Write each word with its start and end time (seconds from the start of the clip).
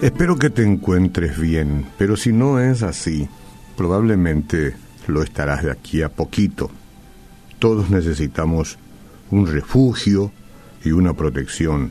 Espero 0.00 0.36
que 0.36 0.48
te 0.48 0.62
encuentres 0.62 1.38
bien, 1.38 1.86
pero 1.98 2.16
si 2.16 2.32
no 2.32 2.60
es 2.60 2.82
así, 2.82 3.28
probablemente 3.76 4.74
lo 5.06 5.22
estarás 5.22 5.64
de 5.64 5.70
aquí 5.70 6.02
a 6.02 6.08
poquito. 6.08 6.70
Todos 7.58 7.90
necesitamos 7.90 8.78
un 9.30 9.46
refugio 9.46 10.32
y 10.84 10.92
una 10.92 11.14
protección. 11.14 11.90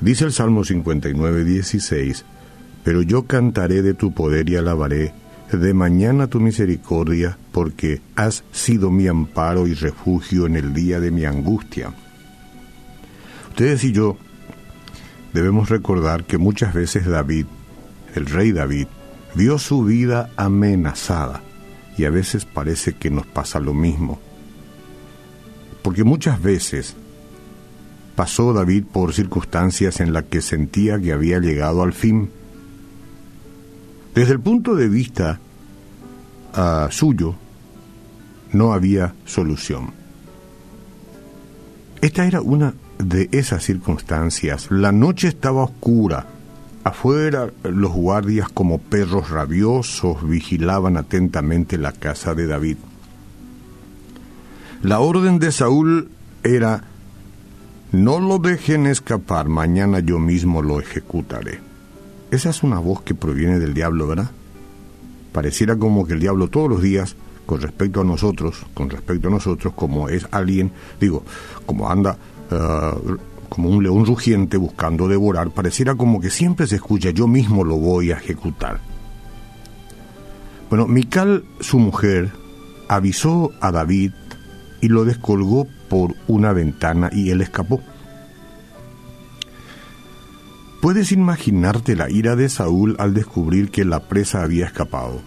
Dice 0.00 0.24
el 0.24 0.32
Salmo 0.32 0.64
59, 0.64 1.44
16, 1.44 2.24
pero 2.84 3.02
yo 3.02 3.24
cantaré 3.24 3.82
de 3.82 3.94
tu 3.94 4.12
poder 4.14 4.48
y 4.48 4.56
alabaré 4.56 5.12
de 5.52 5.74
mañana 5.74 6.26
tu 6.26 6.40
misericordia, 6.40 7.38
porque 7.52 8.00
has 8.16 8.44
sido 8.52 8.90
mi 8.90 9.06
amparo 9.06 9.66
y 9.66 9.74
refugio 9.74 10.46
en 10.46 10.56
el 10.56 10.74
día 10.74 11.00
de 11.00 11.10
mi 11.10 11.24
angustia. 11.24 11.92
Ustedes 13.48 13.84
y 13.84 13.92
yo 13.92 14.16
debemos 15.32 15.68
recordar 15.68 16.24
que 16.24 16.38
muchas 16.38 16.74
veces 16.74 17.06
David, 17.06 17.46
el 18.14 18.26
rey 18.26 18.52
David, 18.52 18.86
vio 19.34 19.58
su 19.58 19.84
vida 19.84 20.30
amenazada 20.36 21.42
y 21.96 22.04
a 22.04 22.10
veces 22.10 22.44
parece 22.44 22.94
que 22.94 23.10
nos 23.10 23.26
pasa 23.26 23.58
lo 23.58 23.74
mismo. 23.74 24.20
Porque 25.82 26.04
muchas 26.04 26.40
veces 26.40 26.94
pasó 28.14 28.52
David 28.52 28.84
por 28.92 29.14
circunstancias 29.14 30.00
en 30.00 30.12
las 30.12 30.24
que 30.24 30.40
sentía 30.40 31.00
que 31.00 31.12
había 31.12 31.38
llegado 31.38 31.82
al 31.82 31.92
fin. 31.92 32.30
Desde 34.18 34.32
el 34.32 34.40
punto 34.40 34.74
de 34.74 34.88
vista 34.88 35.38
uh, 36.56 36.90
suyo, 36.90 37.36
no 38.52 38.72
había 38.72 39.14
solución. 39.24 39.92
Esta 42.00 42.26
era 42.26 42.40
una 42.40 42.74
de 42.98 43.28
esas 43.30 43.62
circunstancias. 43.62 44.72
La 44.72 44.90
noche 44.90 45.28
estaba 45.28 45.62
oscura. 45.62 46.26
Afuera 46.82 47.52
los 47.62 47.92
guardias 47.92 48.48
como 48.48 48.78
perros 48.78 49.30
rabiosos 49.30 50.28
vigilaban 50.28 50.96
atentamente 50.96 51.78
la 51.78 51.92
casa 51.92 52.34
de 52.34 52.48
David. 52.48 52.78
La 54.82 54.98
orden 54.98 55.38
de 55.38 55.52
Saúl 55.52 56.08
era, 56.42 56.82
no 57.92 58.18
lo 58.18 58.40
dejen 58.40 58.86
escapar, 58.86 59.48
mañana 59.48 60.00
yo 60.00 60.18
mismo 60.18 60.60
lo 60.60 60.80
ejecutaré. 60.80 61.67
Esa 62.30 62.50
es 62.50 62.62
una 62.62 62.78
voz 62.78 63.02
que 63.02 63.14
proviene 63.14 63.58
del 63.58 63.74
diablo, 63.74 64.06
¿verdad? 64.06 64.30
Pareciera 65.32 65.76
como 65.76 66.06
que 66.06 66.14
el 66.14 66.20
diablo 66.20 66.48
todos 66.48 66.68
los 66.68 66.82
días, 66.82 67.16
con 67.46 67.60
respecto 67.60 68.02
a 68.02 68.04
nosotros, 68.04 68.66
con 68.74 68.90
respecto 68.90 69.28
a 69.28 69.30
nosotros, 69.30 69.72
como 69.74 70.08
es 70.08 70.26
alguien, 70.30 70.70
digo, 71.00 71.22
como 71.64 71.90
anda 71.90 72.18
eh, 72.50 72.90
como 73.48 73.70
un 73.70 73.82
león 73.82 74.04
rugiente 74.04 74.56
buscando 74.56 75.08
devorar, 75.08 75.50
pareciera 75.50 75.94
como 75.94 76.20
que 76.20 76.30
siempre 76.30 76.66
se 76.66 76.76
escucha, 76.76 77.10
yo 77.10 77.26
mismo 77.26 77.64
lo 77.64 77.76
voy 77.76 78.12
a 78.12 78.16
ejecutar. 78.16 78.80
Bueno, 80.68 80.86
Mical, 80.86 81.44
su 81.60 81.78
mujer, 81.78 82.30
avisó 82.88 83.52
a 83.60 83.72
David 83.72 84.12
y 84.82 84.88
lo 84.88 85.04
descolgó 85.04 85.66
por 85.88 86.14
una 86.26 86.52
ventana 86.52 87.08
y 87.12 87.30
él 87.30 87.40
escapó. 87.40 87.80
Puedes 90.80 91.10
imaginarte 91.10 91.96
la 91.96 92.08
ira 92.08 92.36
de 92.36 92.48
Saúl 92.48 92.94
al 92.98 93.12
descubrir 93.12 93.70
que 93.70 93.84
la 93.84 94.08
presa 94.08 94.42
había 94.42 94.66
escapado. 94.66 95.20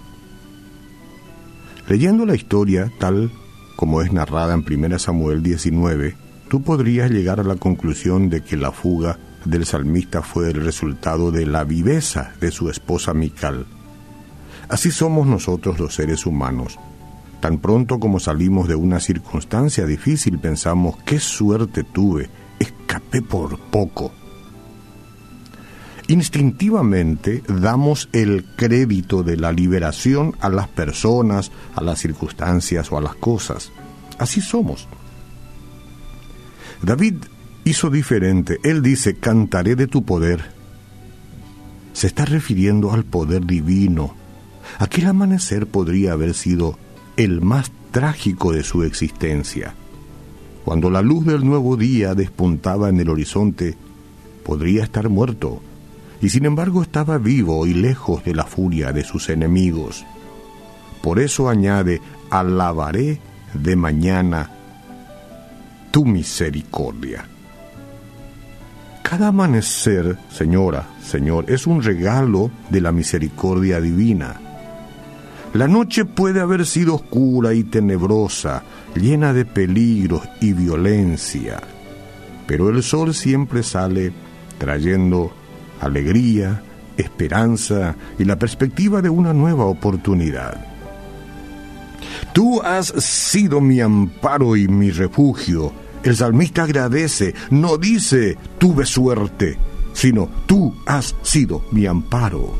Leyendo 1.89 2.25
la 2.25 2.35
historia 2.35 2.89
tal 2.99 3.31
como 3.75 4.01
es 4.01 4.13
narrada 4.13 4.53
en 4.53 4.63
1 4.63 4.99
Samuel 4.99 5.43
19, 5.43 6.15
tú 6.49 6.61
podrías 6.61 7.11
llegar 7.11 7.39
a 7.39 7.43
la 7.43 7.55
conclusión 7.55 8.29
de 8.29 8.41
que 8.41 8.55
la 8.55 8.71
fuga 8.71 9.17
del 9.43 9.65
salmista 9.65 10.21
fue 10.21 10.51
el 10.51 10.63
resultado 10.63 11.31
de 11.31 11.45
la 11.45 11.63
viveza 11.63 12.31
de 12.39 12.51
su 12.51 12.69
esposa 12.69 13.13
Mical. 13.13 13.65
Así 14.69 14.91
somos 14.91 15.27
nosotros 15.27 15.79
los 15.79 15.95
seres 15.95 16.25
humanos. 16.25 16.79
Tan 17.41 17.57
pronto 17.57 17.99
como 17.99 18.19
salimos 18.19 18.67
de 18.69 18.75
una 18.75 18.99
circunstancia 18.99 19.85
difícil 19.85 20.39
pensamos, 20.39 20.95
qué 21.03 21.19
suerte 21.19 21.83
tuve, 21.83 22.29
escapé 22.59 23.21
por 23.21 23.59
poco. 23.59 24.13
Instintivamente 26.11 27.41
damos 27.47 28.09
el 28.11 28.43
crédito 28.57 29.23
de 29.23 29.37
la 29.37 29.53
liberación 29.53 30.35
a 30.41 30.49
las 30.49 30.67
personas, 30.67 31.53
a 31.73 31.81
las 31.81 31.99
circunstancias 31.99 32.91
o 32.91 32.97
a 32.97 33.01
las 33.01 33.15
cosas. 33.15 33.71
Así 34.17 34.41
somos. 34.41 34.89
David 36.81 37.15
hizo 37.63 37.89
diferente. 37.89 38.59
Él 38.63 38.81
dice, 38.81 39.15
cantaré 39.15 39.77
de 39.77 39.87
tu 39.87 40.03
poder. 40.03 40.51
Se 41.93 42.07
está 42.07 42.25
refiriendo 42.25 42.91
al 42.91 43.05
poder 43.05 43.45
divino. 43.45 44.13
Aquel 44.79 45.05
amanecer 45.05 45.65
podría 45.65 46.11
haber 46.11 46.33
sido 46.33 46.77
el 47.15 47.39
más 47.39 47.71
trágico 47.91 48.51
de 48.51 48.63
su 48.63 48.83
existencia. 48.83 49.75
Cuando 50.65 50.89
la 50.89 51.01
luz 51.01 51.25
del 51.25 51.45
nuevo 51.45 51.77
día 51.77 52.15
despuntaba 52.15 52.89
en 52.89 52.99
el 52.99 53.07
horizonte, 53.07 53.77
podría 54.43 54.83
estar 54.83 55.07
muerto, 55.07 55.61
y 56.21 56.29
sin 56.29 56.45
embargo 56.45 56.83
estaba 56.83 57.17
vivo 57.17 57.65
y 57.65 57.73
lejos 57.73 58.23
de 58.23 58.35
la 58.35 58.45
furia 58.45 58.91
de 58.91 59.03
sus 59.03 59.29
enemigos. 59.29 60.05
Por 61.01 61.19
eso 61.19 61.49
añade, 61.49 61.99
alabaré 62.29 63.19
de 63.53 63.75
mañana 63.75 64.51
tu 65.89 66.05
misericordia. 66.05 67.25
Cada 69.01 69.27
amanecer, 69.27 70.17
señora, 70.29 70.87
señor, 71.03 71.45
es 71.49 71.67
un 71.67 71.83
regalo 71.83 72.51
de 72.69 72.81
la 72.81 72.91
misericordia 72.91 73.81
divina. 73.81 74.39
La 75.53 75.67
noche 75.67 76.05
puede 76.05 76.39
haber 76.39 76.65
sido 76.65 76.95
oscura 76.95 77.53
y 77.53 77.65
tenebrosa, 77.65 78.63
llena 78.95 79.33
de 79.33 79.43
peligros 79.43 80.21
y 80.39 80.53
violencia, 80.53 81.59
pero 82.47 82.69
el 82.69 82.83
sol 82.83 83.13
siempre 83.13 83.63
sale 83.63 84.13
trayendo 84.59 85.33
alegría, 85.81 86.61
esperanza 86.97 87.95
y 88.17 88.25
la 88.25 88.37
perspectiva 88.37 89.01
de 89.01 89.09
una 89.09 89.33
nueva 89.33 89.65
oportunidad. 89.65 90.65
Tú 92.33 92.61
has 92.61 92.87
sido 92.87 93.61
mi 93.61 93.81
amparo 93.81 94.55
y 94.55 94.67
mi 94.67 94.91
refugio. 94.91 95.73
El 96.03 96.15
salmista 96.15 96.63
agradece, 96.63 97.35
no 97.49 97.77
dice 97.77 98.37
tuve 98.57 98.85
suerte, 98.85 99.57
sino 99.93 100.29
tú 100.45 100.73
has 100.85 101.15
sido 101.21 101.63
mi 101.71 101.85
amparo. 101.85 102.53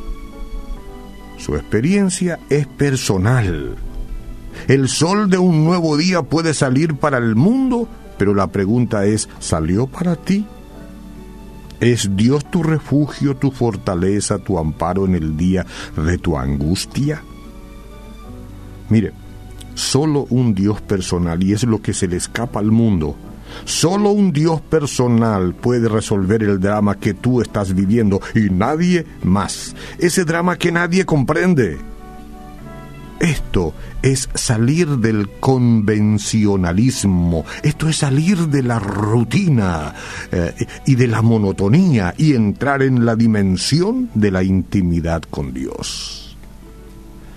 Su 1.38 1.56
experiencia 1.56 2.40
es 2.50 2.68
personal. 2.68 3.76
El 4.68 4.90
sol 4.90 5.30
de 5.30 5.38
un 5.38 5.64
nuevo 5.66 5.98
día 5.98 6.22
puede 6.22 6.54
salir 6.54 6.96
para 6.96 7.18
el 7.18 7.36
mundo, 7.36 7.88
pero 8.18 8.36
la 8.36 8.48
pregunta 8.48 9.06
es, 9.06 9.28
¿salió 9.40 9.88
para 9.88 10.16
ti? 10.16 10.46
¿Es 11.82 12.16
Dios 12.16 12.46
tu 12.52 12.62
refugio, 12.62 13.36
tu 13.36 13.50
fortaleza, 13.50 14.38
tu 14.38 14.60
amparo 14.60 15.06
en 15.06 15.16
el 15.16 15.36
día 15.36 15.66
de 15.98 16.20
tu 16.20 16.38
angustia? 16.38 17.24
Mire, 18.90 19.14
solo 19.74 20.28
un 20.30 20.54
Dios 20.54 20.80
personal, 20.82 21.42
y 21.42 21.54
es 21.54 21.64
lo 21.64 21.82
que 21.82 21.94
se 21.94 22.08
le 22.08 22.18
escapa 22.18 22.60
al 22.60 22.72
mundo. 22.72 23.16
Solo 23.66 24.12
un 24.12 24.32
Dios 24.32 24.62
personal 24.62 25.56
puede 25.56 25.90
resolver 25.90 26.44
el 26.44 26.60
drama 26.60 27.00
que 27.00 27.16
tú 27.16 27.42
estás 27.42 27.74
viviendo 27.74 28.22
y 28.36 28.52
nadie 28.52 29.08
más. 29.24 29.76
Ese 29.98 30.24
drama 30.24 30.58
que 30.58 30.72
nadie 30.72 31.04
comprende. 31.04 31.80
Esto 33.22 33.74
es 34.02 34.28
salir 34.34 34.98
del 34.98 35.30
convencionalismo, 35.40 37.46
esto 37.62 37.88
es 37.88 37.98
salir 37.98 38.48
de 38.48 38.64
la 38.64 38.80
rutina 38.80 39.94
eh, 40.32 40.56
y 40.88 40.96
de 40.96 41.06
la 41.06 41.22
monotonía 41.22 42.16
y 42.18 42.34
entrar 42.34 42.82
en 42.82 43.06
la 43.06 43.16
dimensión 43.16 44.10
de 44.16 44.32
la 44.32 44.42
intimidad 44.42 45.22
con 45.22 45.54
Dios. 45.54 46.36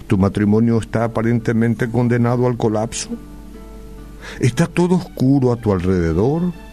¿Tu 0.06 0.16
matrimonio 0.16 0.78
está 0.78 1.04
aparentemente 1.04 1.90
condenado 1.90 2.46
al 2.46 2.56
colapso? 2.56 3.10
¿Está 4.40 4.66
todo 4.66 4.94
oscuro 4.94 5.52
a 5.52 5.56
tu 5.56 5.70
alrededor? 5.70 6.63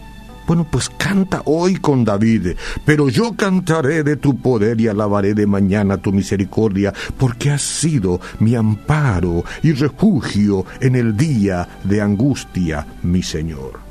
Bueno, 0.46 0.66
pues 0.70 0.88
canta 0.88 1.42
hoy 1.44 1.76
con 1.76 2.04
David, 2.04 2.56
pero 2.84 3.08
yo 3.08 3.34
cantaré 3.36 4.02
de 4.02 4.16
tu 4.16 4.38
poder 4.38 4.80
y 4.80 4.88
alabaré 4.88 5.34
de 5.34 5.46
mañana 5.46 5.98
tu 5.98 6.12
misericordia, 6.12 6.92
porque 7.16 7.50
has 7.50 7.62
sido 7.62 8.20
mi 8.40 8.54
amparo 8.54 9.44
y 9.62 9.72
refugio 9.72 10.66
en 10.80 10.96
el 10.96 11.16
día 11.16 11.68
de 11.84 12.00
angustia, 12.00 12.86
mi 13.02 13.22
Señor. 13.22 13.82